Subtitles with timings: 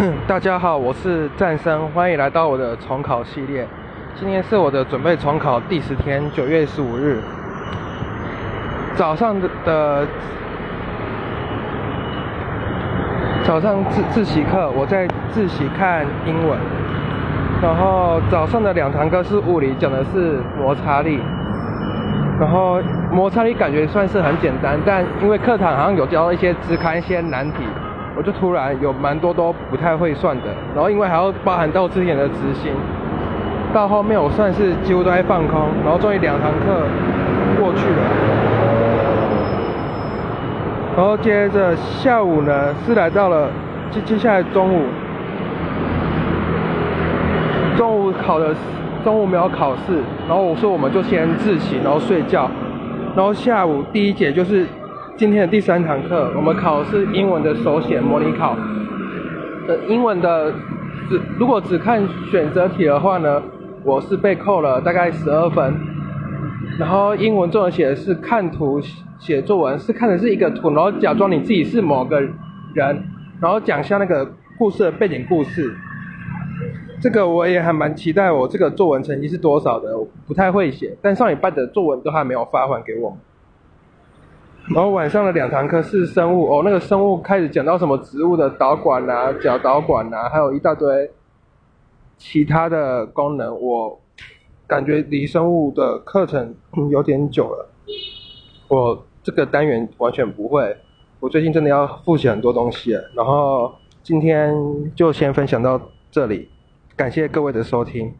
[0.26, 3.66] 大家好，我是战生，欢迎来到我的重考系列。
[4.18, 7.20] 今天是我的准备重考第十天，九月十五日
[8.94, 10.06] 早上的的
[13.44, 16.58] 早上自自习课，我在自习看英文。
[17.60, 21.20] 然后早上的两堂课是物理，讲的是摩擦力。
[22.40, 22.80] 然后
[23.12, 27.58] 摩擦力感觉算是很简单，但因为课堂好像有教一些只看一些难题，
[28.20, 30.42] 我就突然有蛮多都不太会算的。
[30.74, 32.70] 然后因为还要包含到之前的执行，
[33.72, 35.58] 到后面我算是几乎都在放空。
[35.82, 36.82] 然后终于两堂课
[37.58, 38.02] 过去了，
[40.98, 43.48] 然后接着下午呢是来到了
[43.90, 44.82] 接接下来中午，
[47.78, 48.54] 中午考的。
[49.02, 49.94] 中午没有考试，
[50.28, 52.50] 然后我说我们就先自习，然后睡觉，
[53.16, 54.66] 然后下午第一节就是
[55.20, 58.56] 今天的第三堂课，我们考的是英文的手写模拟考。
[59.68, 60.50] 呃，英文的
[61.10, 63.42] 只如果只看选择题的话呢，
[63.84, 65.74] 我是被扣了大概十二分。
[66.78, 68.80] 然后英文作文写的是看图
[69.18, 72.18] 写作文，是看的是一个图，然后假装你自己是某个
[72.72, 73.04] 人，
[73.42, 74.26] 然后讲一下那个
[74.56, 75.76] 故事的背景故事。
[76.98, 79.90] 这个我也还蛮期待，我这个作文成绩是多少的？
[80.26, 83.14] 不太会写，但上礼拜的作文都还没有发还给我。
[84.68, 91.10] 然后晚上的两堂课是生物哦，那个生物开始讲到什么植物的导管啊、角导管啊，还有一大堆
[92.16, 94.00] 其他的功能，我
[94.66, 96.54] 感觉离生物的课程
[96.90, 97.68] 有点久了。
[98.68, 100.76] 我这个单元完全不会，
[101.18, 103.02] 我最近真的要复习很多东西了。
[103.14, 104.54] 然后今天
[104.94, 105.80] 就先分享到
[106.12, 106.48] 这里。
[106.94, 108.14] 感谢各位的收听。